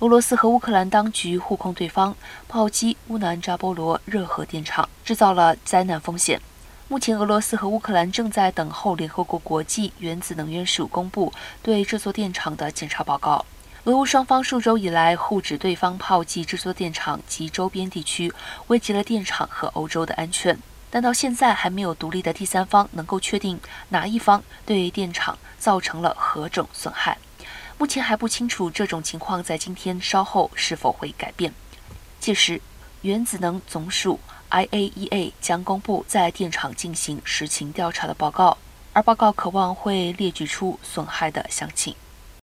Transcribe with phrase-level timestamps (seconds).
[0.00, 2.14] 俄罗斯和乌克兰当局互控对方
[2.48, 6.38] 炮击乌南扎波罗热核电厂，制造了灾难风险。
[6.88, 11.32] 目前，俄罗斯和乌克兰正在等候联合国国际原子能源署公布
[11.62, 13.46] 对这座电厂的检查报告。
[13.84, 18.30] 俄乌双方数周以来互指对方炮击这座电厂及周边地区，
[18.66, 20.58] 危及了电厂和欧洲的安全。
[20.90, 23.58] 但到现在还没有独立的第三方能够确定
[23.88, 27.16] 哪一方对电厂造成了何种损害。
[27.78, 31.52] 目前还不清楚这种情况在今天稍后是否会改变。
[32.18, 32.60] 届时，
[33.02, 34.18] 原子能总署
[34.50, 38.56] （IAEA） 将公布在电厂进行实情调查的报告，
[38.94, 41.94] 而报告渴望会列举出损害的详情。